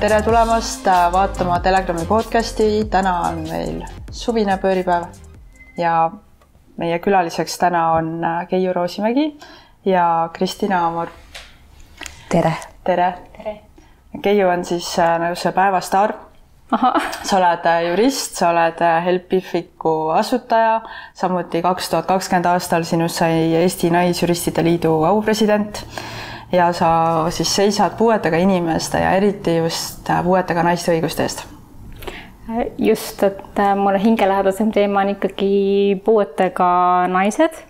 [0.00, 5.04] tere tulemast äh, vaatama Telegrami podcasti, täna on meil suvine pööripäev
[5.78, 6.10] ja
[6.80, 9.28] meie külaliseks täna on äh, Keiu Roosimägi
[9.84, 11.12] ja Kristina Amor.
[12.28, 12.52] tere.
[12.84, 13.54] tere, tere..
[14.22, 16.14] Keiu on siis nagu see päevastaar.
[17.22, 20.80] sa oled jurist, sa oled Helpifiku asutaja,
[21.14, 25.84] samuti kaks tuhat kakskümmend aastal sinust sai Eesti Naisjuristide Liidu aupresident
[26.52, 26.90] ja sa
[27.30, 31.46] siis seisad puuetega inimeste ja eriti just puuetega naiste õiguste eest.
[32.78, 36.68] just, et äh, mulle hingelähedasem teema on ikkagi puuetega
[37.08, 37.64] naised.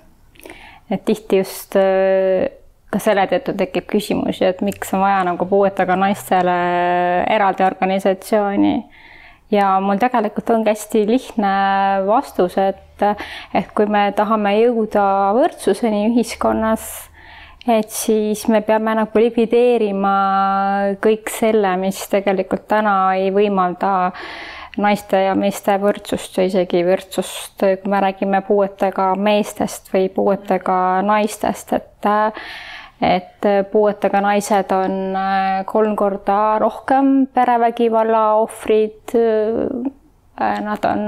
[0.90, 2.50] et tihti just äh,
[2.90, 6.58] ka selle tõttu tekib küsimusi, et miks on vaja nagu puuetega naistele
[7.30, 8.74] eraldi organisatsiooni
[9.54, 11.54] ja mul tegelikult ongi hästi lihtne
[12.06, 13.02] vastus, et,
[13.54, 16.86] et kui me tahame jõuda võrdsuseni ühiskonnas
[17.68, 20.16] et siis me peame nagu likvideerima
[21.02, 24.12] kõik selle, mis tegelikult täna ei võimalda
[24.80, 31.76] naiste ja meeste võrdsust ja isegi võrdsust, kui me räägime puuetega meestest või puuetega naistest,
[31.78, 32.10] et
[33.04, 35.16] et puuetega naised on
[35.68, 39.16] kolm korda rohkem perevägivalla ohvrid.
[40.34, 41.02] Nad on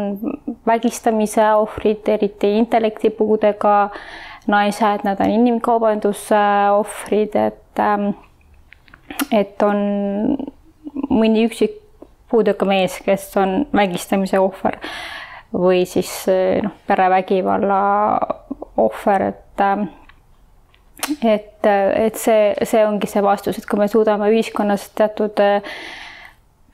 [0.67, 3.77] vägistamise ohvrid, eriti intellektipuudega
[4.51, 6.43] naised, nad on inimkaubanduse
[6.77, 8.13] ohvrid, et ähm,
[9.33, 9.77] et on
[11.11, 11.77] mõni üksik
[12.31, 14.81] puudega mees, kes on vägistamise ohver
[15.55, 16.11] või siis
[16.63, 17.83] noh, perevägivalla
[18.83, 19.87] ohver, et ähm,
[21.23, 25.39] et, et see, see ongi see vastus, et kui me suudame ühiskonnas teatud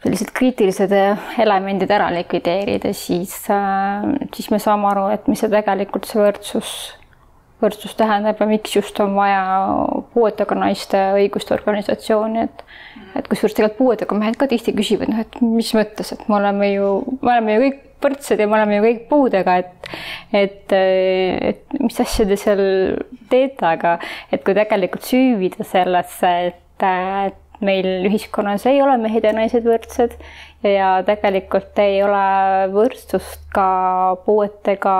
[0.02, 0.94] sellised kriitilised
[1.42, 6.72] elemendid ära likvideerida, siis, äh, siis me saame aru, et mis see tegelikult see võrdsus
[7.62, 9.42] võrdsus tähendab ja miks just on vaja
[10.14, 12.66] puuetega naiste õiguste organisatsiooni, et
[13.12, 16.70] et kusjuures tegelikult puuetega mehed ka tihti küsivad, noh, et mis mõttes, et me oleme
[16.72, 19.90] ju, me oleme ju kõik võrdsed ja me oleme ju kõik puudega, et
[20.32, 22.64] et, et mis asja te seal
[23.30, 23.98] teete, aga
[24.32, 26.86] et kui tegelikult süüvida sellesse, et,
[27.28, 30.16] et meil ühiskonnas ei ole mehed ja naised võrdsed
[30.66, 32.24] ja tegelikult ei ole
[32.74, 33.68] võrdsust ka
[34.26, 34.96] puuetega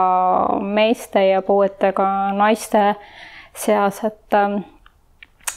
[0.62, 2.06] meeste ja puuetega
[2.38, 2.92] naiste
[3.54, 4.62] seas, et ähm,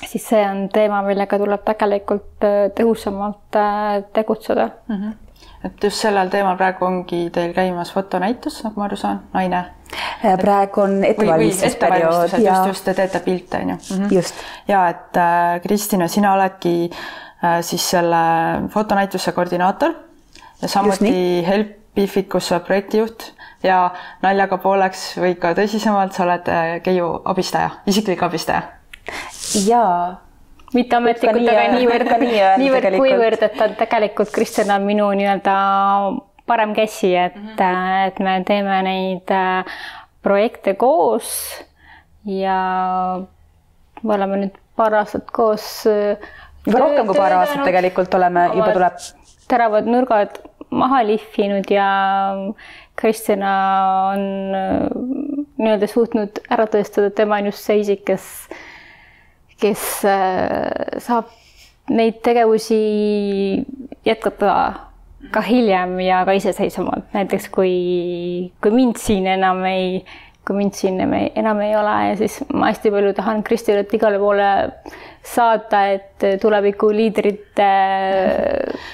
[0.03, 4.97] siis see on teema, millega tuleb tegelikult äh, tõhusamalt äh, tegutseda mm.
[4.97, 5.21] -hmm
[5.65, 9.63] et just sellel teemal praegu ongi teil käimas fotonäitus, nagu ma aru saan, naine.
[10.25, 14.05] Äh, praegu on ettevalmistusperiood ja just, just te teete pilte, on ju mm.
[14.05, 14.15] -hmm.
[14.15, 14.35] just.
[14.67, 16.89] ja et äh, Kristina, sina oledki
[17.43, 18.17] äh, siis selle
[18.69, 19.93] fotonäituse koordinaator
[20.61, 23.31] ja samuti Helpificuse projektijuht
[23.63, 23.91] ja
[24.21, 26.51] naljaga pooleks või ka tõsisemalt, sa oled
[26.83, 28.61] Keiu abistaja, isiklik abistaja.
[29.67, 30.21] jaa
[30.73, 32.09] mitte ametlikult, aga niivõrd,
[32.57, 35.55] niivõrd kuivõrd, et ta tegelikult, Kristjan on minu nii-öelda
[36.45, 38.07] parem käsi, et mm, -hmm.
[38.07, 39.65] et me teeme neid äh,
[40.23, 41.29] projekte koos
[42.25, 42.59] ja
[44.03, 45.85] me oleme nüüd paar aastat koos.
[45.87, 46.17] Äh,
[46.65, 48.93] juba rohkem kui paar aastat tegelikult oleme, juba tuleb.
[49.47, 50.39] teravad nurgad
[50.69, 51.89] maha lihvinud ja
[52.95, 53.51] Kristjana
[54.13, 54.21] on
[55.57, 58.49] nii-öelda suutnud ära tõestada, et tema on just see isik, kes
[59.61, 59.83] kes
[61.05, 61.29] saab
[61.89, 62.79] neid tegevusi
[64.05, 64.55] jätkata
[65.31, 67.73] ka hiljem ja ka iseseisvamalt, näiteks kui,
[68.61, 69.99] kui mind siin enam ei,
[70.45, 74.49] kui mind siin enam ei ole ja siis ma hästi palju tahan Kristilet igale poole
[75.25, 77.69] saata, et tulevikuliidrite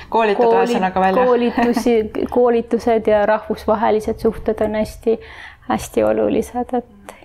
[0.10, 1.26] koolitada ühesõnaga välja.
[1.28, 1.96] koolitusi,
[2.32, 7.18] koolitused ja rahvusvahelised suhted on hästi-hästi olulised, et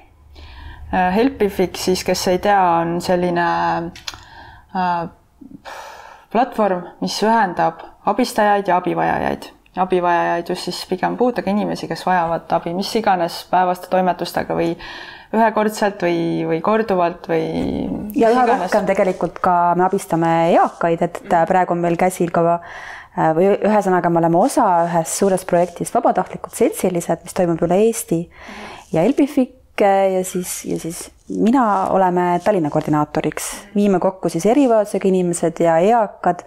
[1.14, 3.46] Helpifix siis, kes ei tea, on selline
[4.76, 5.08] äh,
[6.32, 9.52] platvorm, mis ühendab abistajaid ja abivajajaid.
[9.76, 14.70] abivajajaid just siis pigem puudega inimesi, kes vajavad abi mis iganes päevaste toimetustega või
[15.36, 17.44] ühekordselt või, või korduvalt või.
[18.16, 23.34] ja üha rohkem tegelikult ka me abistame eakaid, et praegu on meil käsil ka äh,
[23.36, 28.22] või ühesõnaga, me oleme osa ühest suurest projektist Vabatahtlikud seltsilised, mis toimub üle Eesti
[28.94, 35.60] ja Helpifix ja siis, ja siis mina oleme Tallinna koordinaatoriks, viime kokku siis erivajadusega inimesed
[35.60, 36.44] ja eakad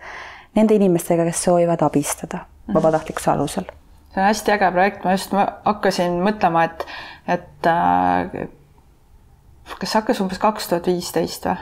[0.56, 2.78] nende inimestega, kes soovivad abistada mhm.
[2.78, 3.64] vabatahtlikkuse alusel.
[4.14, 6.86] see on hästi äge projekt, ma just ma hakkasin mõtlema, et,
[7.28, 8.48] et äh,
[9.78, 11.62] kas see hakkas umbes kaks tuhat viisteist või?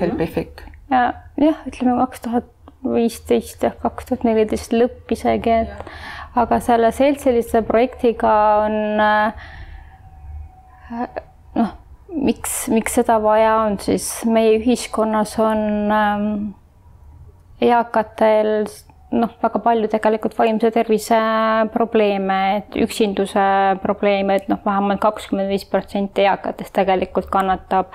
[0.00, 0.62] Helpific.
[0.90, 2.52] ja jah, ütleme kaks tuhat
[2.84, 8.34] viisteist ja kaks tuhat neliteist lõpp isegi, et aga selle seltsilise projektiga
[8.66, 9.48] on äh,
[11.58, 11.72] noh,
[12.12, 14.08] miks, miks seda vaja on, siis?
[14.28, 16.28] Meie ühiskonnas on ähm,
[17.64, 18.66] eakatel
[19.16, 21.18] noh, väga palju tegelikult vaimse tervise
[21.72, 23.44] probleeme, et üksinduse
[23.84, 27.94] probleeme, et noh, vähemalt kakskümmend viis protsenti eakatest tegelikult kannatab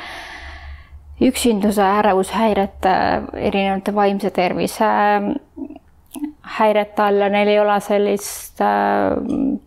[1.23, 2.95] üksinduse, ärevushäirete,
[3.37, 4.89] erinevate vaimse tervise
[6.57, 9.13] häirete all ja neil ei ole sellist äh,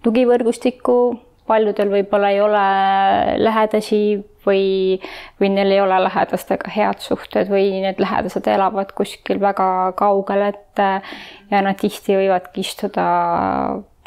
[0.04, 0.96] tugivõrgustikku,
[1.46, 2.64] paljudel võib-olla ei ole
[3.40, 4.00] lähedasi
[4.46, 4.98] või,
[5.40, 10.82] või neil ei ole lähedastega head suhted või need lähedased elavad kuskil väga kaugel, et
[11.50, 13.06] ja nad tihti võivadki istuda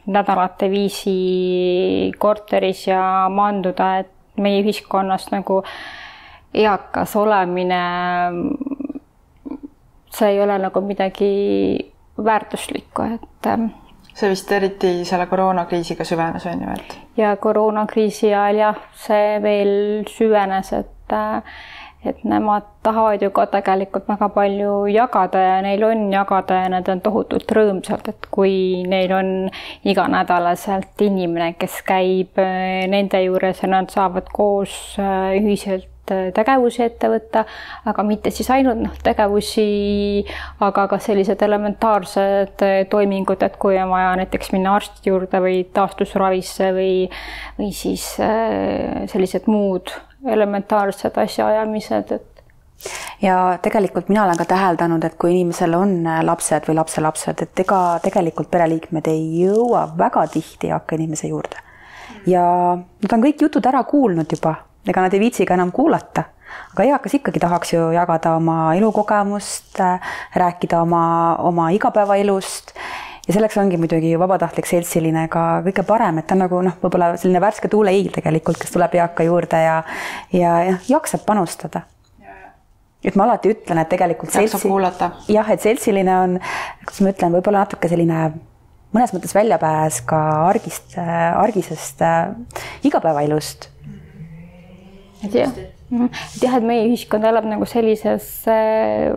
[0.09, 3.01] nädalate viisi korteris ja
[3.33, 5.61] maanduda, et meie ühiskonnas nagu
[6.55, 7.81] eakas olemine,
[10.15, 11.33] see ei ole nagu midagi
[12.17, 13.51] väärtuslikku, et
[14.19, 16.95] see vist eriti selle koroonakriisiga süvenes, on ju, et?
[17.17, 19.75] ja koroonakriisi ajal jah, see veel
[20.11, 20.95] süvenes, et
[22.05, 26.87] et nemad tahavad ju ka tegelikult väga palju jagada ja neil on jagada ja nad
[26.87, 29.31] on tohutult rõõmsad, et kui neil on
[29.83, 34.95] iganädalaselt inimene, kes käib nende juures ja nad saavad koos
[35.35, 37.43] ühiselt Äh, tegevusi ette võtta,
[37.89, 40.23] aga mitte siis ainult noh, tegevusi,
[40.65, 45.61] aga ka sellised elementaarsed äh, toimingud, et kui on vaja näiteks minna arsti juurde või
[45.73, 46.93] taastusravisse või,
[47.59, 49.93] või siis äh, sellised muud
[50.27, 52.43] elementaarsed asjaajamised, et
[53.21, 57.81] ja tegelikult mina olen ka täheldanud, et kui inimesel on lapsed või lapselapsed, et ega
[58.03, 61.61] tegelikult pereliikmed ei jõua väga tihti eaka inimese juurde.
[62.27, 62.43] ja
[62.75, 64.55] nad on kõik jutud ära kuulnud juba
[64.87, 66.23] ega nad ei viitsi ka enam kuulata.
[66.73, 69.77] aga eakas ikkagi tahaks ju jagada oma elukogemust,
[70.35, 72.73] rääkida oma, oma igapäevaelust.
[73.27, 77.11] Ja selleks ongi muidugi vabatahtlik seltsiline ka kõige parem, et ta on nagu noh, võib-olla
[77.21, 79.75] selline värske tuuleiil tegelikult, kes tuleb eaka juurde ja,
[80.33, 81.83] ja jah, jaksab panustada.
[83.05, 84.73] Et ma alati ütlen, et tegelikult seltsi,
[85.29, 86.39] jah, et seltsiline on,
[86.81, 88.31] kuidas ma ütlen, võib-olla natuke selline
[88.97, 92.33] mõnes mõttes väljapääs ka argist, argisest äh,
[92.89, 93.69] igapäevaelust
[95.25, 95.51] et jah,
[95.89, 96.09] mhm.
[96.35, 99.13] et jah, et meie ühiskond elab nagu sellises äh,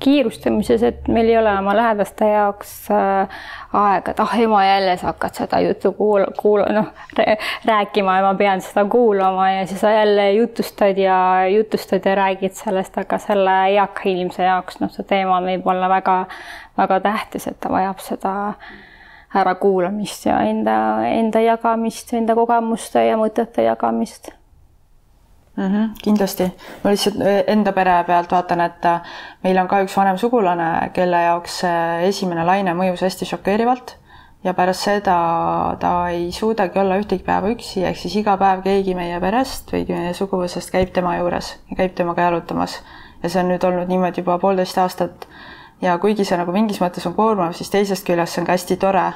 [0.00, 3.40] kiirustamises, et meil ei ole oma lähedaste jaoks äh,
[3.76, 6.88] aega, et ah ema, jälle sa hakkad seda juttu kuula, kuula, noh
[7.68, 11.18] rääkima ja ma pean seda kuulama ja siis sa jälle jutustad ja
[11.48, 17.00] jutustad ja räägid sellest, aga selle eaka inimese jaoks noh, see teema võib olla väga-väga
[17.04, 18.34] tähtis, et ta vajab seda
[19.36, 24.32] ärakuulamist ja enda, enda jagamist, enda kogemuste ja mõtete jagamist
[25.56, 25.66] mm.
[25.66, 26.50] -hmm, kindlasti,
[26.84, 29.00] ma lihtsalt e, enda pere pealt vaatan, et äh,
[29.44, 31.62] meil on ka üks vanem sugulane, kelle jaoks
[32.08, 33.96] esimene laine mõjus hästi šokeerivalt
[34.44, 35.16] ja pärast seda
[35.80, 39.84] ta ei suudagi olla ühtegi päeva üksi, ehk siis iga päev keegi meie perest või
[39.88, 42.80] meie suguvõsast käib tema juures ja käib temaga jalutamas.
[43.22, 45.26] ja see on nüüd olnud niimoodi juba poolteist aastat.
[45.82, 48.76] ja kuigi see nagu mingis mõttes on koormav, siis teisest küljest see on ka hästi
[48.76, 49.12] tore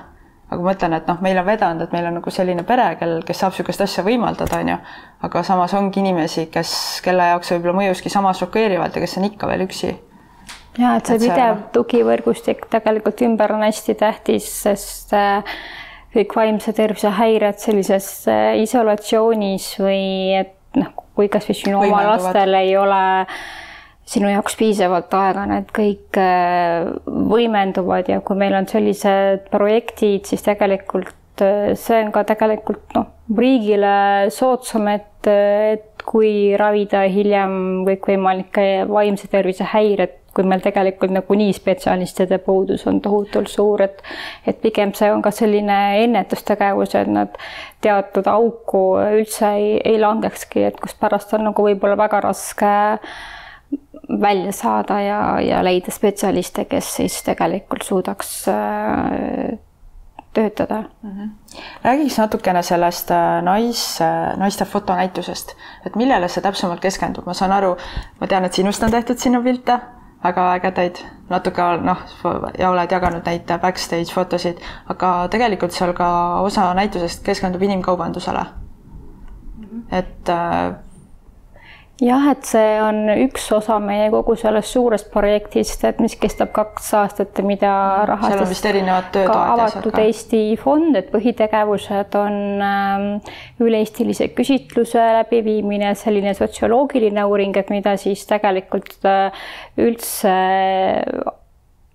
[0.51, 3.15] aga ma mõtlen, et noh, meil on vedanud, et meil on nagu selline pere, kel,
[3.27, 4.79] kes saab niisugust asja võimaldada, on ju,
[5.29, 6.75] aga samas ongi inimesi, kes,
[7.05, 9.95] kelle jaoks võib-olla mõjuski sama šokeerivalt ja kes on ikka veel üksi.
[10.79, 15.57] ja et see pidev tugivõrgustik tegelikult ümber on hästi tähtis, sest äh,
[16.15, 20.05] kõik vaimse tervise häired sellises äh, isolatsioonis või
[20.43, 23.39] et noh, kui kasvõi sinu oma lastel ei ole äh,
[24.09, 26.89] sinu jaoks piisavalt aega, need kõik äh,
[27.33, 33.09] võimenduvad ja kui meil on sellised projektid, siis tegelikult äh, see on ka tegelikult noh,
[33.39, 33.95] riigile
[34.35, 42.41] soodsam, et, et kui ravida hiljem kõikvõimalikke vaimse tervise häired, kui meil tegelikult nagunii spetsialistide
[42.43, 44.03] puudus on tohutult suur, et
[44.51, 47.39] et pigem see on ka selline ennetustegevus, et nad
[47.81, 53.17] teatud auku üldse ei, ei langekski, et kus pärast on nagu võib-olla väga raske äh,
[54.09, 59.59] välja saada ja, ja leida spetsialiste, kes siis tegelikult suudaks äh,
[60.35, 61.11] töötada mm.
[61.11, 61.59] -hmm.
[61.85, 65.57] räägiks natukene sellest äh, nais, äh, naiste fotonäitusest,
[65.87, 67.77] et millele see täpsemalt keskendub, ma saan aru,
[68.21, 69.79] ma tean, et sinust on tehtud sinu pilte,
[70.25, 71.99] väga ägedaid, natuke noh,
[72.59, 78.45] ja oled jaganud neid backstage fotosid, aga tegelikult seal ka osa näitusest keskendub inimkaubandusele
[79.57, 79.65] mm.
[79.65, 79.83] -hmm.
[79.99, 80.29] et
[82.03, 86.91] jah, et see on üks osa meie kogu sellest suurest projektist, et mis kestab kaks
[86.99, 87.75] aastat ja mida
[88.11, 89.53] rahastas seal on vist erinevad töötoad.
[89.55, 90.07] avatud aga...
[90.09, 93.07] Eesti fond, et põhitegevused on ähm,
[93.63, 99.47] üle-eestilise küsitluse läbiviimine, selline sotsioloogiline uuring, et mida siis tegelikult äh,
[99.79, 100.35] üldse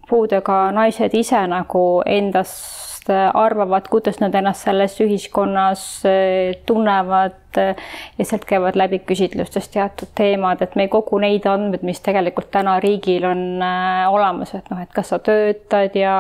[0.09, 7.75] puudega naised ise nagu endast Äh, arvavad, kuidas nad ennast selles ühiskonnas äh, tunnevad äh,
[8.17, 12.51] ja sealt käivad läbi küsitlustes teatud teemad, et me ei kogu neid andmeid, mis tegelikult
[12.53, 13.43] täna riigil on
[14.13, 16.15] olemas, et noh, et kas sa töötad ja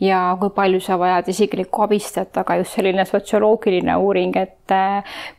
[0.00, 4.76] ja kui palju sa vajad isiklikku abistajat, aga just selline sotsioloogiline uuring, et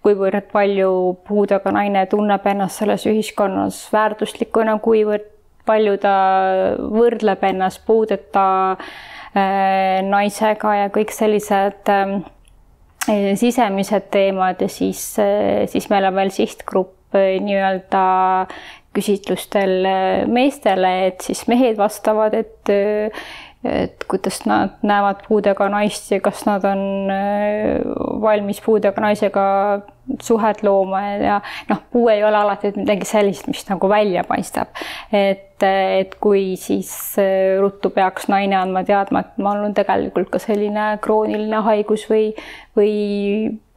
[0.05, 0.91] kuivõrd palju
[1.27, 5.31] puudega naine tunneb ennast selles ühiskonnas väärtuslikuna, kuivõrd
[5.65, 6.15] palju ta
[6.77, 12.17] võrdleb ennast puudeta äh, Äh, naisega ja kõik sellised ähm,
[13.09, 18.05] äh, sisemised teemad ja siis, äh, siis meil on veel sihtgrupp nii-öelda
[18.95, 19.85] küsitlustel
[20.27, 22.71] meestele, et siis mehed vastavad, et
[23.65, 27.11] et kuidas nad näevad puudega naist ja kas nad on
[28.21, 29.45] valmis puudega naisega
[30.21, 34.67] suhet looma ja noh, puu ei ole alati midagi sellist, mis nagu välja paistab.
[35.11, 36.89] et, et kui siis
[37.21, 42.27] äh, ruttu peaks naine andma teadma, et mul on tegelikult ka selline krooniline haigus või,
[42.77, 42.93] või,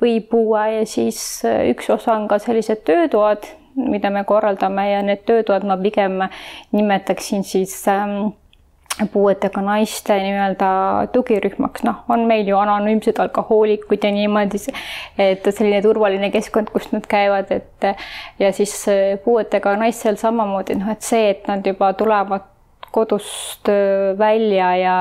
[0.02, 5.00] või puue ja siis äh, üks osa on ka sellised töötoad, mida me korraldame ja
[5.06, 6.20] need töötoad ma pigem
[6.74, 8.34] nimetaksin siis ähm,
[9.12, 10.70] puuetega naiste nii-öelda
[11.14, 14.60] tugirühmaks, noh, on meil ju anonüümsed alkohoolikud ja niimoodi,
[15.18, 17.88] et selline turvaline keskkond, kus nad käivad, et
[18.42, 18.74] ja siis
[19.24, 22.50] puuetega naistel samamoodi, noh, et see, et nad juba tulevad
[22.92, 23.68] kodust
[24.18, 24.98] välja ja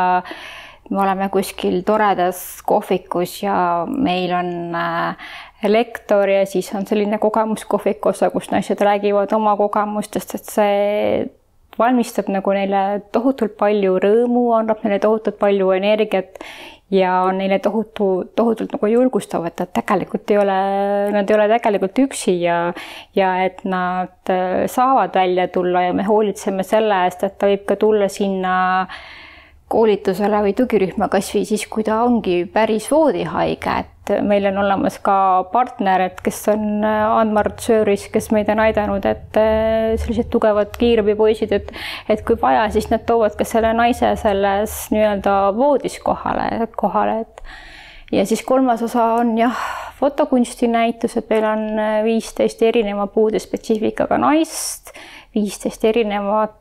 [0.89, 5.27] me oleme kuskil toredas kohvikus ja meil on äh,
[5.67, 10.77] lektor ja siis on selline kogemuskohviku osa, kus naised räägivad oma kogemustest, et see
[11.79, 16.41] valmistab nagu neile tohutult palju rõõmu, annab neile tohutult palju energiat
[16.91, 20.57] ja on neile tohutu, tohutult nagu julgustav, et tegelikult ei ole,
[21.13, 22.57] nad ei ole tegelikult üksi ja
[23.15, 27.65] ja et nad äh, saavad välja tulla ja me hoolitseme selle eest, et ta võib
[27.67, 28.55] ka tulla sinna
[29.67, 35.17] koolitusele või tugirühma kasvõi siis, kui ta ongi päris voodihaige, et meil on olemas ka
[35.51, 40.75] partner, et kes on äh, Anmar Sööris, kes meid on aidanud, et äh, sellised tugevad
[40.79, 41.73] kiirabipoisid, et
[42.07, 47.43] et kui vaja, siis nad toovad ka selle naise selles nii-öelda voodis kohale, kohale, et
[48.15, 49.65] ja siis kolmas osa on jah,
[49.99, 54.95] fotokunstinäitus, et meil on äh, viisteist erineva puudespetsiifikaga naist,
[55.35, 56.55] viisteist erinevat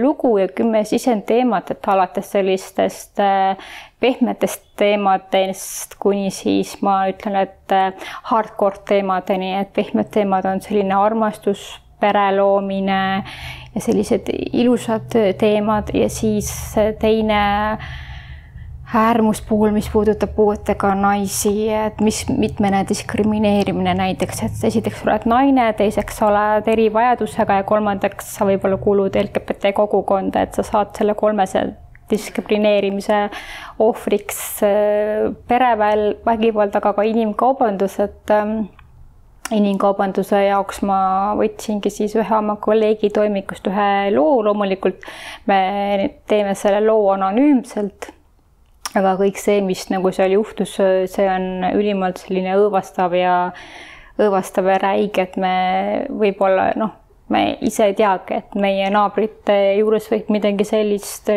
[0.00, 3.20] lugu ja kümme sisendteemat, et alates sellistest
[4.00, 10.96] pehmetest teemadest kuni siis ma ütlen, et äh, hardcore teemadeni, et pehmed teemad on selline
[10.96, 11.64] armastus,
[12.00, 13.00] pere loomine
[13.74, 16.50] ja sellised ilusad teemad ja siis
[17.00, 17.38] teine
[18.94, 26.22] äärmuspuhul, mis puudutab puuetega naisi, et mis mitmene diskrimineerimine näiteks, et esiteks oled naine, teiseks
[26.22, 31.66] oled erivajadusega ja kolmandaks sa võib-olla kuulud LGBT kogukonda, et sa saad selle kolmese
[32.10, 33.26] diskrimineerimise
[33.82, 38.68] ohvriks äh, perevägivald, aga ka inimkaubandus, et ähm,
[39.54, 40.98] inimkaubanduse jaoks ma
[41.38, 45.02] võtsingi siis ühe oma kolleegi toimikust ühe loo, loomulikult
[45.50, 45.58] me
[46.30, 48.12] teeme selle loo anonüümselt,
[48.96, 53.34] aga kõik see, mis nagu seal juhtus, see on ülimalt selline õõvastav ja
[54.16, 55.56] õõvastav ja räige, et me
[56.08, 61.30] võib-olla noh me ise ei teagi, et meie naabrite juures võib midagi sellist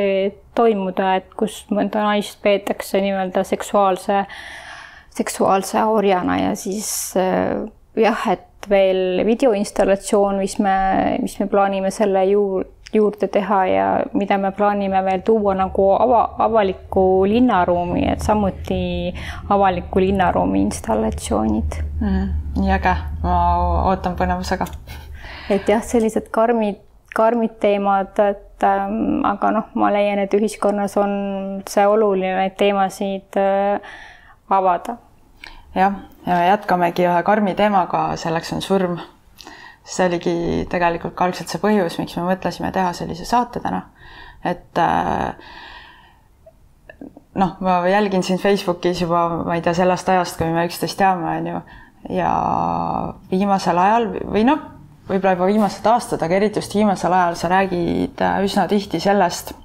[0.57, 4.21] toimuda, et kus mõnda naist peetakse nii-öelda seksuaalse,
[5.17, 7.65] seksuaalse orjana ja siis eh,
[7.99, 10.75] jah, et veel videoinstallatsioon, mis me,
[11.23, 16.23] mis me plaanime selle juurde juurde teha ja mida me plaanime veel tuua nagu ava,
[16.47, 19.13] avaliku linnaruumi, et samuti
[19.49, 22.33] avaliku linnaruumi installatsioonid mm,.
[22.57, 23.37] nii äge, ma
[23.91, 24.67] ootan põnevusega
[25.49, 26.79] et jah, sellised karmid,
[27.15, 31.13] karmid teemad, et ähm, aga noh, ma leian, et ühiskonnas on
[31.69, 33.93] see oluline neid teemasid äh,
[34.49, 34.99] avada.
[35.75, 38.99] jah, ja jätkamegi ühe karmi teemaga, selleks on surm.
[39.89, 40.35] See oligi
[40.69, 43.81] tegelikult ka algselt see põhjus, miks me mõtlesime teha sellise saate täna,
[44.45, 45.33] et äh,
[47.39, 51.37] noh, ma jälgin sind Facebookis juba, ma ei tea, sellest ajast, kui me üksteist teame,
[51.39, 51.61] on ju,
[52.19, 52.33] ja
[53.31, 54.61] viimasel ajal või noh,
[55.09, 59.55] võib-olla juba viimased aastad, aga eriti just viimasel ajal sa räägid äh, üsna tihti sellest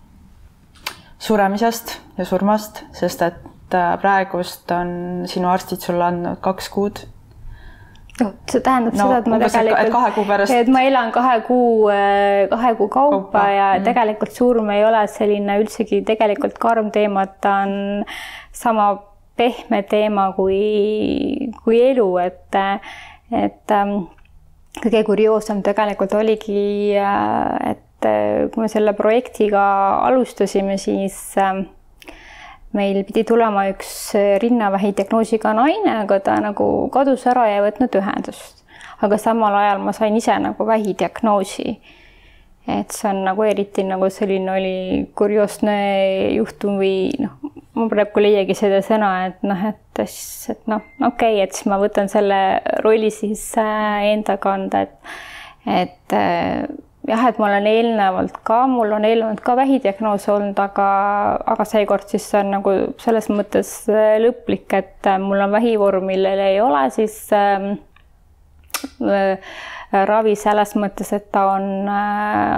[1.24, 7.04] suremisest ja surmast, sest et äh, praegust on sinu arstid sulle andnud kaks kuud
[8.20, 12.74] no see tähendab no, seda, et ma tegelikult, et ma elan kahe kuu, äh, kahe
[12.78, 13.44] kuu kaupa, kaupa.
[13.50, 13.86] ja mm.
[13.88, 18.04] tegelikult surm ei ole selline üldsegi tegelikult karm teema, et ta on
[18.54, 18.92] sama
[19.34, 22.60] pehme teema kui, kui elu, et,
[23.34, 23.96] et ähm,
[24.78, 29.64] kõige kurioossem tegelikult oligi, äh, et kui me selle projektiga
[30.04, 31.16] alustasime, siis
[32.74, 33.90] meil pidi tulema üks
[34.42, 38.64] rinnavähi diagnoosiga naine, aga ta nagu kadus ära ja ei võtnud ühendust.
[39.04, 41.76] aga samal ajal ma sain ise nagu vähidiagnoosi.
[42.66, 44.76] et see on nagu eriti nagu selline oli
[45.14, 45.76] kurioosne
[46.34, 50.80] juhtum või noh, ma praegu ei leiagi seda sõna, et noh, et siis, et noh,
[51.00, 52.40] okei okay,, et siis ma võtan selle
[52.86, 55.14] rolli siis äh, enda kanda, et
[55.64, 56.64] et äh,
[57.08, 60.88] jah, et ma olen eelnevalt ka, mul on eelnevalt ka vähidiagnoos olnud, aga,
[61.54, 66.08] aga seekord siis see on nagu selles mõttes äh, lõplik, et äh, mul on vähivorm,
[66.08, 67.74] millel ei ole siis äh,
[69.04, 69.52] äh,
[70.08, 72.56] ravi selles mõttes, et ta on äh,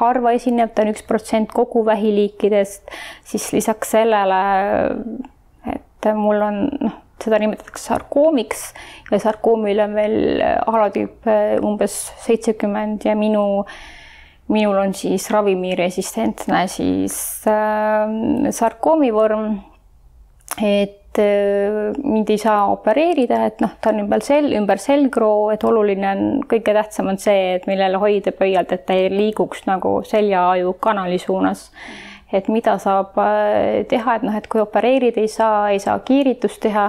[0.00, 2.92] harva esinev, ta on üks protsent kogu vähiliikidest,
[3.26, 4.42] siis lisaks sellele,
[5.72, 8.66] et mul on noh, seda nimetatakse sarkoomiks
[9.10, 11.28] ja sarkoomil on veel alatüüp
[11.64, 11.94] umbes
[12.26, 13.64] seitsekümmend ja minu,
[14.52, 17.16] minul on siis ravimiresistentne siis
[17.50, 19.58] äh, sarkoomivorm.
[20.62, 25.64] et äh, mind ei saa opereerida, et noh, ta on ümber sel-, ümber selgroo, et
[25.64, 29.98] oluline on, kõige tähtsam on see, et millele hoida pöialt, et ta ei liiguks nagu
[30.06, 35.30] selja-aju kanali suunas mm et mida saab äh, teha, et noh, et kui opereerida ei
[35.30, 36.88] saa, ei saa kiiritust teha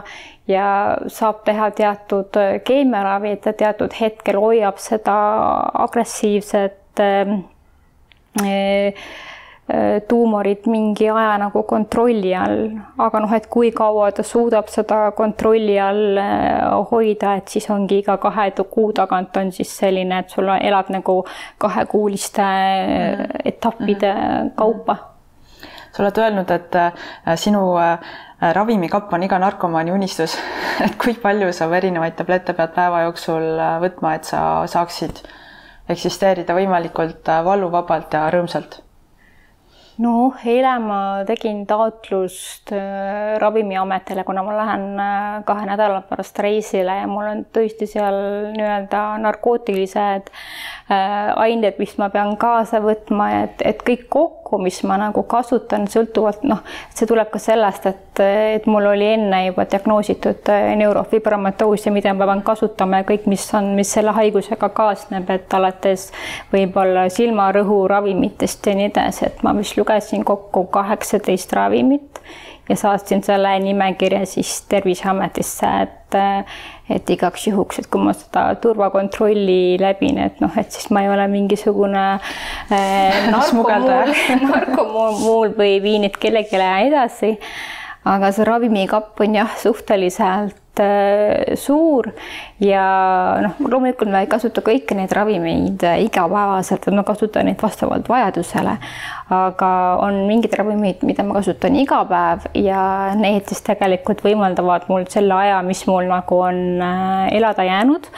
[0.50, 0.70] ja
[1.14, 5.18] saab teha teatud äh, keemiaravi, et ta teatud hetkel hoiab seda
[5.86, 7.40] agressiivset ähm,
[8.42, 9.08] äh,
[10.08, 12.70] tuumorit mingi aja nagu kontrolli all,
[13.04, 16.22] aga noh, et kui kaua ta suudab seda kontrolli all
[16.88, 21.20] hoida, et siis ongi iga kahe kuu tagant on siis selline, et sul elad nagu
[21.60, 22.48] kahekuuliste
[23.52, 24.16] etappide
[24.56, 24.98] kaupa
[25.98, 27.08] sa oled öelnud, et äh,
[27.42, 27.98] sinu äh,
[28.54, 30.38] ravimikapp on iga narkomaani unistus
[30.86, 35.24] et kui palju sa erinevaid tablette pead päeva jooksul äh, võtma, et sa saaksid
[35.90, 38.84] eksisteerida võimalikult valuvabalt ja rõõmsalt?
[39.98, 42.70] noh, eile ma tegin taotlust
[43.42, 48.20] Ravimiametile, kuna ma lähen äh, kahe nädala pärast reisile ja mul on tõesti seal
[48.54, 50.30] nii-öelda narkootilised
[50.94, 56.46] ained, mis ma pean kaasa võtma, et, et kõik kokku, mis ma nagu kasutan, sõltuvalt
[56.48, 56.64] noh,
[56.96, 58.22] see tuleb ka sellest, et,
[58.58, 63.46] et mul oli enne juba diagnoositud neurofibromatoos ja mida ma pean kasutama ja kõik, mis
[63.58, 66.10] on, mis selle haigusega kaasneb, et alates
[66.54, 72.24] võib-olla silmarõhu ravimitest ja nii edasi, et ma vist lugesin kokku kaheksateist ravimit
[72.70, 76.18] ja saatsin selle nimekirja siis Terviseametisse, et
[76.90, 81.12] et igaks juhuks, et kui ma seda turvakontrolli läbin, et noh, et siis ma ei
[81.12, 82.06] ole mingisugune
[82.76, 84.14] äh, narkomuul,
[84.52, 87.36] narkomuul või viin need kellelegi edasi.
[88.14, 92.12] Aga see ravimikapp on jah, suhteliselt Äh, suur
[92.62, 92.84] ja
[93.42, 98.76] noh, loomulikult ma ei kasuta kõiki neid ravimeid äh, igapäevaselt, ma kasutan neid vastavalt vajadusele.
[99.34, 99.70] aga
[100.06, 102.82] on mingid ravimid, mida ma kasutan iga päev ja
[103.18, 108.12] need siis tegelikult võimaldavad mul selle aja, mis mul nagu on äh, elada jäänud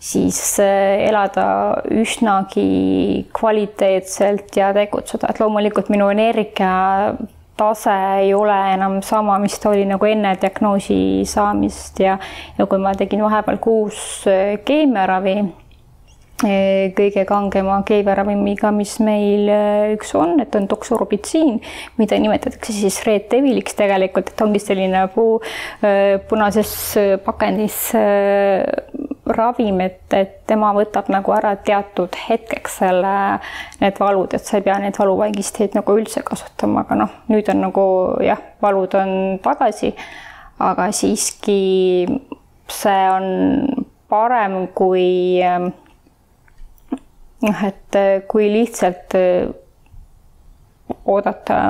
[0.00, 6.72] siis elada üsnagi kvaliteetselt ja tegutseda, et loomulikult minu energia
[7.60, 7.94] tase
[8.24, 12.00] ei ole enam sama, mis ta oli nagu enne diagnoosi saamist.
[12.00, 12.18] Ja,
[12.58, 13.98] ja kui ma tegin vahepeal kuus
[14.30, 15.36] äh, keemiaravi,
[16.46, 21.60] äh, kõige kangema keemiaravimiga, mis meil äh, üks on, et on doksurobitsiin,
[22.00, 25.40] mida nimetatakse siis Red Deviliks tegelikult, et ongi selline puu
[26.30, 26.74] punases
[27.24, 27.90] pakendis
[29.36, 33.14] ravim, et, et tema võtab nagu ära teatud hetkeks selle,
[33.80, 37.62] need valud, et sa ei pea neid valuvaigisteid nagu üldse kasutama, aga noh, nüüd on
[37.66, 37.84] nagu
[38.24, 39.12] jah, valud on
[39.44, 39.92] tagasi,
[40.60, 41.60] aga siiski
[42.70, 43.26] see on
[44.10, 45.40] parem kui
[47.42, 49.16] noh, et kui lihtsalt
[51.06, 51.60] oodata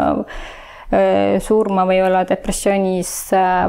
[1.44, 3.12] surma või olla depressioonis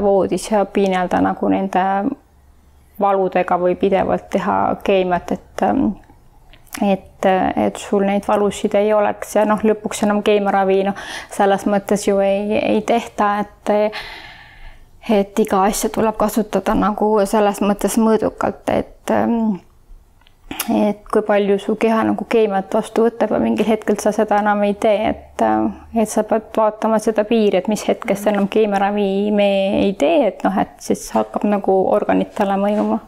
[0.02, 1.84] voodis ja piinelda nagu nende
[3.00, 5.86] valudega või pidevalt teha keemiat, et ähm,
[6.80, 7.26] et,
[7.56, 11.00] et sul neid valusid ei oleks ja noh, lõpuks enam keemiaravi noh,
[11.30, 13.74] selles mõttes ju ei, ei tehta, et
[15.10, 19.58] et iga asja tuleb kasutada nagu selles mõttes mõõdukalt, et ähm,
[20.70, 24.62] et kui palju su keha nagu keemiat vastu võtab ja mingil hetkel sa seda enam
[24.66, 25.44] ei tee, et,
[25.94, 29.48] et sa pead vaatama seda piiri, et mis hetkest enam keemiaravi me
[29.82, 33.00] ei tee, et noh, et siis hakkab nagu organitele mõjuma.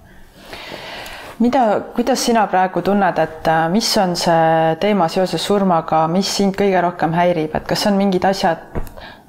[1.45, 1.65] mida,
[1.97, 6.81] kuidas sina praegu tunned, et äh, mis on see teema seoses surmaga, mis sind kõige
[6.85, 8.63] rohkem häirib, et kas on mingid asjad,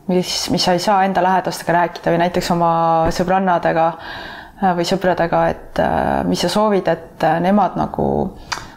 [0.07, 2.71] mis, mis sa ei saa enda lähedastega rääkida või näiteks oma
[3.15, 8.05] sõbrannadega Äh, või sõpradega, et äh, mis sa soovid, et äh, nemad nagu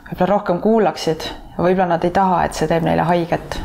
[0.08, 3.58] võib-olla rohkem kuulaksid võib-olla nad ei taha, et see teeb neile haiget.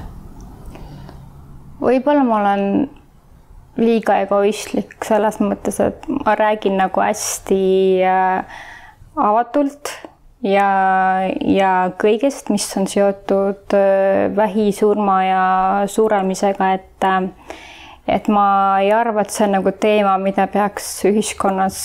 [1.84, 2.63] võib-olla ma olen
[3.78, 7.60] liiga egoistlik selles mõttes, et ma räägin nagu hästi
[8.06, 8.62] äh,
[9.17, 9.91] avatult
[10.45, 10.69] ja,
[11.41, 15.45] ja kõigest, mis on seotud äh, vähisurma ja
[15.89, 17.30] suremisega, et äh,
[18.07, 18.45] et ma
[18.83, 21.77] ei arva, et see on nagu teema, mida peaks ühiskonnas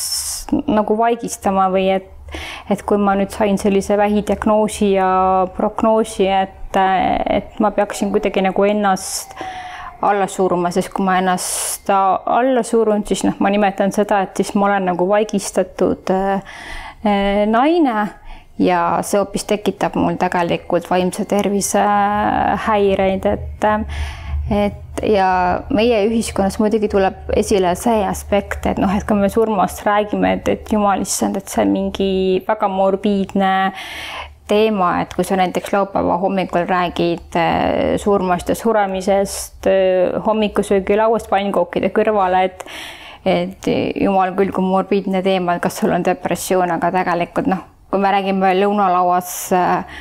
[0.66, 2.14] nagu vaigistama või et
[2.68, 5.08] et kui ma nüüd sain sellise vähidiagnoosi ja
[5.56, 9.32] prognoosi, et, et ma peaksin kuidagi nagu ennast
[10.04, 14.52] alla suruma, sest kui ma ennast alla surun, siis noh, ma nimetan seda, et siis
[14.54, 16.60] ma olen nagu vaigistatud äh,
[17.48, 17.96] naine
[18.58, 21.82] ja see hoopis tekitab mul tegelikult vaimse tervise
[22.66, 23.68] häireid, et
[24.48, 25.28] et ja
[25.74, 30.48] meie ühiskonnas muidugi tuleb esile see aspekt, et noh, et kui me surmast räägime, et,
[30.48, 32.10] et jumal issand, et see on mingi
[32.48, 33.52] väga morbiidne
[34.48, 41.92] teema, et kui sa näiteks laupäeva hommikul räägid äh, surmast ja suremisest äh, hommikusöögilauast pannkookide
[41.94, 42.64] kõrvale, et
[43.28, 43.66] et
[43.98, 48.12] jumal küll, kui morbiidne teema, et kas sul on depressioon, aga tegelikult noh, kui me
[48.14, 49.98] räägime lõunalauas äh,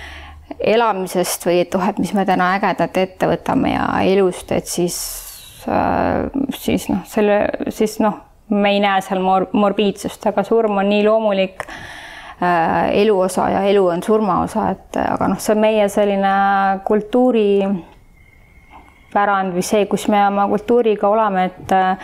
[0.60, 4.98] elamisest või et oh, et mis me täna ägedat ette võtame ja elust, et siis,
[5.68, 7.38] äh, siis noh, selle,
[7.74, 8.16] siis noh,
[8.50, 11.74] me ei näe seal mor-, morbiidsust, aga surm on nii loomulik äh,
[13.04, 16.34] elu osa ja elu on surma osa, et aga noh, see on meie selline
[16.88, 21.98] kultuuripärand või see, kus me oma kultuuriga oleme, et äh,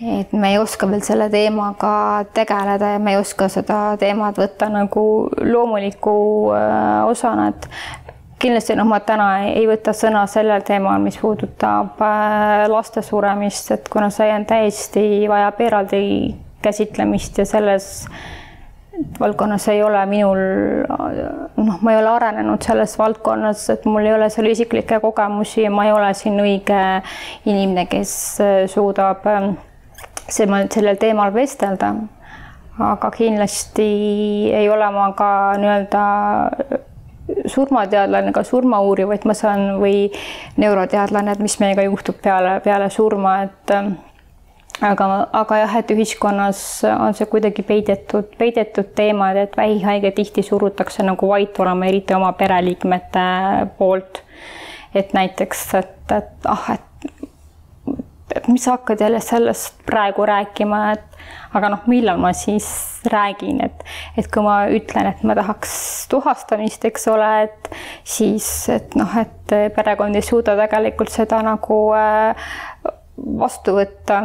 [0.00, 4.68] et me ei oska veel selle teemaga tegeleda ja me ei oska seda teemat võtta
[4.68, 5.04] nagu
[5.40, 6.16] loomuliku
[6.52, 7.68] äh, osana, et
[8.42, 13.88] kindlasti noh, ma täna ei võta sõna sellel teemal, mis puudutab äh, laste suremist, et
[13.92, 16.02] kuna see on täiesti, vajab eraldi
[16.66, 18.08] käsitlemist ja selles
[19.20, 20.38] valdkonnas ei ole minul,
[21.56, 25.72] noh, ma ei ole arenenud selles valdkonnas, et mul ei ole seal isiklikke kogemusi ja
[25.72, 26.82] ma ei ole siin õige
[27.48, 28.12] inimene, kes
[28.44, 29.48] äh, suudab äh,
[30.28, 31.94] see, sellel teemal vestelda.
[32.78, 33.86] aga kindlasti
[34.52, 36.02] ei ole ma ka nii-öelda
[37.46, 40.10] surmateadlane, ka surmauurija, vaid ma saan või
[40.60, 43.72] neuroteadlane, et mis meiega juhtub peale, peale surma, et
[44.84, 46.60] aga, aga jah, et ühiskonnas
[46.92, 52.32] on see kuidagi peidetud, peidetud teemad, et vähihaige tihti surutakse nagu vait olema, eriti oma
[52.38, 53.26] pereliikmete
[53.78, 54.22] poolt.
[54.94, 56.95] et näiteks, et, et ah, et
[58.34, 62.66] et mis sa hakkad jälle sellest praegu rääkima, et aga noh, millal ma siis
[63.12, 63.84] räägin, et,
[64.18, 65.76] et kui ma ütlen, et ma tahaks
[66.10, 67.70] tuhastamist, eks ole, et
[68.04, 72.50] siis, et noh, et perekond ei suuda tegelikult seda nagu äh,
[73.16, 74.24] vastu võtta.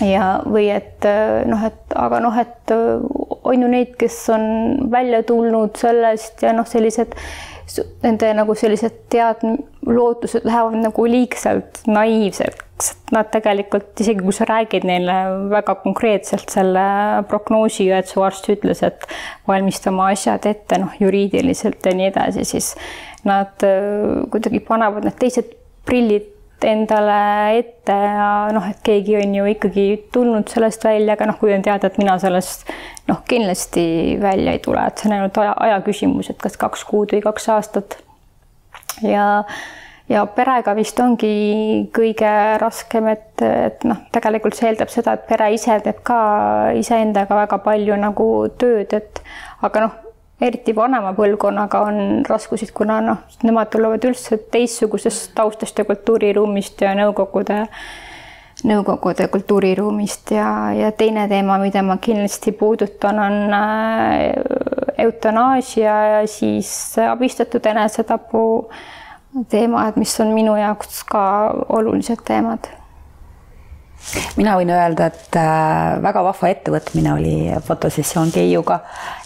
[0.00, 1.04] ja, või et
[1.46, 4.46] noh, et aga noh, et on ju neid, kes on
[4.92, 7.14] välja tulnud sellest ja noh, sellised
[8.04, 9.42] nende nagu sellised tead-,
[9.86, 12.62] lootused lähevad nagu liigselt naiivselt
[13.14, 15.14] nad tegelikult, isegi kui sa räägid neile
[15.48, 16.82] väga konkreetselt selle
[17.30, 19.06] prognoosi, et su arst ütles, et
[19.48, 22.74] valmista oma asjad ette, noh, juriidiliselt ja nii edasi, siis
[23.26, 25.54] nad äh, kuidagi panevad need teised
[25.88, 31.38] prillid endale ette ja noh, et keegi on ju ikkagi tulnud sellest välja, aga noh,
[31.40, 32.70] kui on teada, et mina sellest
[33.10, 36.86] noh, kindlasti välja ei tule, et see on ainult aja, aja küsimus, et kas kaks
[36.88, 37.98] kuud või kaks aastat.
[39.02, 39.26] ja
[40.08, 45.50] ja perega vist ongi kõige raskem, et, et noh, tegelikult see eeldab seda, et pere
[45.54, 46.18] ise teeb ka
[46.78, 49.22] iseendaga väga palju nagu tööd, et
[49.66, 50.02] aga noh,
[50.40, 56.92] eriti vanema põlvkonnaga on raskusid, kuna noh, nemad tulevad üldse teistsugusest taustast ja kultuuriruumist ja
[56.98, 57.62] Nõukogude,
[58.66, 66.70] Nõukogude kultuuriruumist ja, ja teine teema, mida ma kindlasti puudutan, on äh, eutanaasia ja siis
[67.10, 68.42] abistatud enesetapu
[69.52, 71.22] teemad, mis on minu jaoks ka
[71.68, 72.68] olulised teemad.
[74.36, 77.34] Mina võin öelda, et äh, väga vahva ettevõtmine oli
[77.66, 78.80] fotosessioon Keiuga,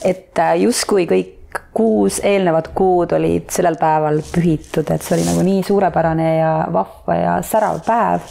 [0.05, 1.37] et äh, justkui kõik
[1.75, 7.17] kuus eelnevat kuud olid sellel päeval pühitud, et see oli nagu nii suurepärane ja vahva
[7.19, 8.27] ja särav päev,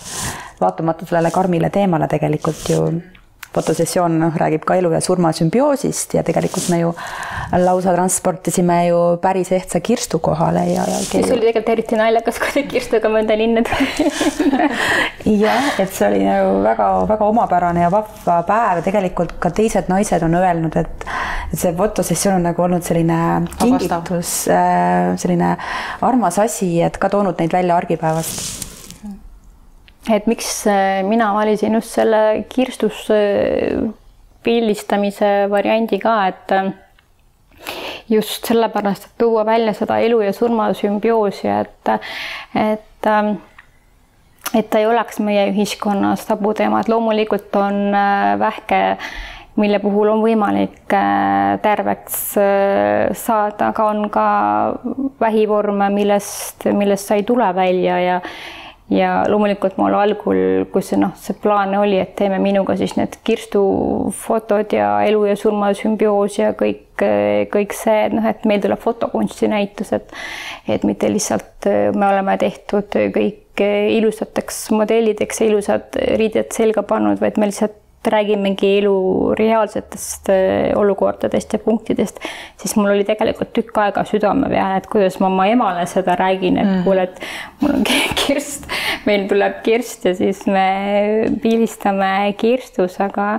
[0.62, 2.84] vaatamata sellele karmile teemale tegelikult ju
[3.56, 6.92] fotosessioon noh, räägib ka elu ja surma sümbioosist ja tegelikult me ju
[7.64, 11.00] lausa transportisime ju päris ehtsa kirstu kohale ja, ja.
[11.02, 14.70] mis oli tegelikult eriti naljakas, kui te kirstuga mööda linna tulite
[15.46, 20.38] jah, et see oli nagu väga-väga omapärane ja vahva päev, tegelikult ka teised naised on
[20.40, 21.10] öelnud, et
[21.50, 23.20] et see fotosessioon on nagu olnud selline
[23.58, 25.56] kingitus, äh, selline
[26.06, 28.69] armas asi, et ka toonud neid välja argipäevast
[30.08, 33.82] et miks äh, mina valisin just selle kirstus äh,
[34.44, 36.72] pildistamise variandi ka, et äh,
[38.10, 41.96] just sellepärast, et tuua välja seda elu ja surma sümbioosi, et,
[42.56, 42.86] et
[44.50, 48.80] et ta ei oleks meie ühiskonnas tabuteema, et loomulikult on äh, vähke,
[49.60, 50.88] mille puhul on võimalik
[51.62, 52.16] terveks
[53.20, 54.28] saada, aga on ka
[55.20, 58.22] vähivorme, millest, millest sa ei tule välja ja
[58.94, 63.20] ja loomulikult mul algul, kui see noh, see plaan oli, et teeme minuga siis need
[63.26, 67.04] kirstufotod ja elu ja surma sümbioos ja kõik,
[67.54, 70.16] kõik see, noh, et meil tuleb fotokunstinäitus, et
[70.70, 73.64] et mitte lihtsalt me oleme tehtud kõik
[74.00, 81.54] ilusateks modellideks ja ilusad riided selga pannud, vaid me lihtsalt räägimegi elu reaalsetest äh, olukordadest
[81.54, 82.20] ja punktidest,
[82.62, 86.60] siis mul oli tegelikult tükk aega südame peal, et kuidas ma oma emale seda räägin,
[86.62, 86.84] et mm.
[86.88, 87.20] kuule, et
[87.62, 87.88] mul on
[88.24, 88.70] kirst,
[89.08, 90.70] meil tuleb kirst ja siis me
[91.44, 93.36] pildistame kirstus, aga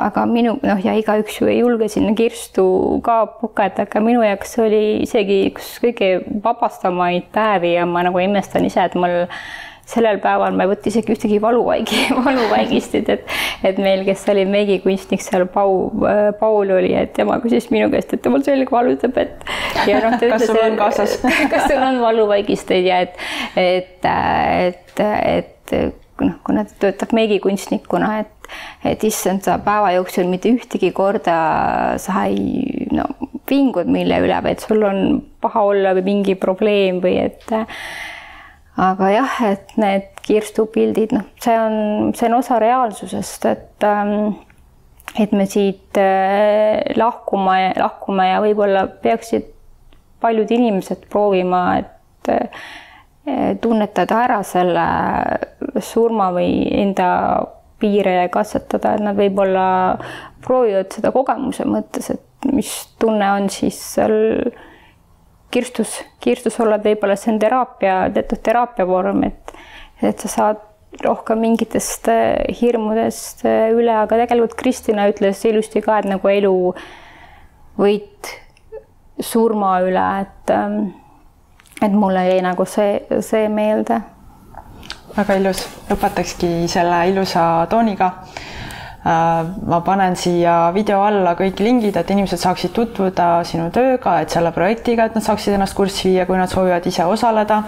[0.00, 2.64] aga minu noh, ja igaüks ju ei julge sinna kirstu
[3.04, 6.12] ka pugeda, aga minu jaoks oli isegi üks kõige
[6.44, 9.26] vabastamaid päevi ja ma nagu imestan ise, et mul
[9.90, 15.22] sellel päeval ma ei võta isegi ühtegi valuvaigi, valuvaigistit, et, et meil, kes oli meigikunstnik
[15.24, 15.88] seal, Pau,
[16.40, 19.46] Paul oli, et tema küsis minu käest, et mul selg valutab, et.
[19.80, 21.16] No, kas sul on kaasas
[21.52, 23.16] kas sul on valuvaigisteid ja et,
[23.58, 24.12] et,
[25.00, 28.52] et, et noh, kuna ta töötab meigikunstnikuna, et,
[28.92, 31.40] et issand, sa päeva jooksul mitte ühtegi korda
[32.02, 33.06] sa ei no
[33.50, 37.50] vingud mille üle, vaid sul on paha olla või mingi probleem või et
[38.76, 44.36] aga jah, et need kirstupildid, noh, see on, see on osa reaalsusest, et ähm,
[45.18, 49.48] et me siit äh, lahkuma, lahkume ja võib-olla peaksid
[50.22, 54.84] paljud inimesed proovima, et äh, tunnetada ära selle
[55.82, 57.10] surma või enda
[57.80, 59.66] piire ja katsetada, et nad võib-olla
[60.44, 64.14] proovivad seda kogemuse mõttes, et mis tunne on siis seal
[65.50, 69.54] kirstus, kirstus olla, et võib-olla see on teraapia, teatud teraapia vorm, et,
[70.02, 70.66] et sa saad
[71.04, 76.54] rohkem mingitest äh, hirmudest äh, üle, aga tegelikult Kristina ütles ilusti ka, et nagu elu
[77.80, 78.32] võit
[79.20, 80.80] surma üle, et ähm,
[81.80, 84.00] et mulle jäi nagu see, see meelde.
[85.16, 88.10] väga ilus, lõpetakski selle ilusa tooniga
[89.04, 94.52] ma panen siia video alla kõik lingid, et inimesed saaksid tutvuda sinu tööga, et selle
[94.52, 97.62] projektiga, et nad saaksid ennast kurssi viia, kui nad soovivad ise osaleda.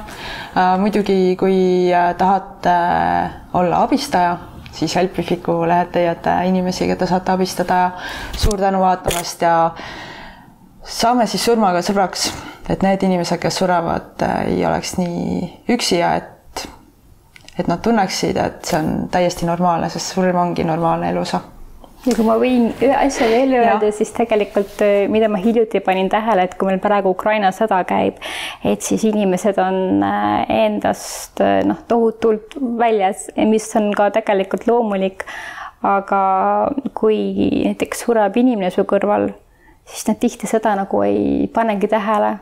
[0.53, 2.77] Äh, muidugi, kui äh, tahate
[3.57, 4.37] olla abistaja,
[4.73, 7.81] siis Helpifiku lehelt leiate inimesi, keda saate abistada
[8.37, 9.57] suur tänu vaatamast ja
[10.85, 12.29] saame siis surmaga sõbraks,
[12.69, 16.31] et need inimesed, kes surevad, ei oleks nii üksi ja et
[17.59, 21.43] et nad tunneksid, et see on täiesti normaalne, sest surm ongi normaalne eluosa
[22.07, 26.11] ja kui ma võin ühe asja veel öelda, siis tegelikult, äh, mida ma hiljuti panin
[26.13, 28.19] tähele, et kui meil praegu Ukraina sõda käib,
[28.67, 35.27] et siis inimesed on äh, endast äh, noh, tohutult väljas, mis on ka tegelikult loomulik.
[35.83, 36.19] aga
[36.95, 37.17] kui
[37.67, 39.33] näiteks sureb inimene su kõrval,
[39.83, 42.37] siis nad tihti seda nagu ei panegi tähele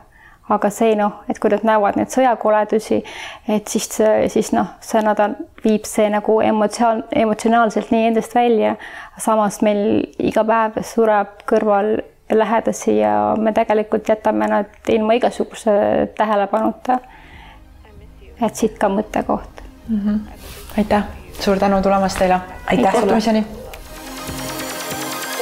[0.51, 3.01] aga see noh, et kui nad näevad neid sõjakoledusi,
[3.47, 3.87] et siis,
[4.33, 8.75] siis noh, see nädal viib see nagu emotsioon, emotsionaalselt nii endast välja.
[9.21, 11.99] samas meil iga päev sureb kõrval
[12.31, 15.71] lähedasi ja me tegelikult jätame nad ilma igasuguse
[16.17, 16.99] tähelepanuta.
[18.41, 19.99] et siit ka mõttekoht mm.
[20.05, 20.19] -hmm.
[20.77, 21.03] aitäh,
[21.39, 22.39] suur tänu tulemast teile.
[22.67, 22.91] aitäh sulle.
[22.91, 23.45] kohtumiseni.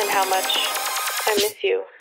[0.01, 0.57] And how much
[1.27, 1.98] I miss you.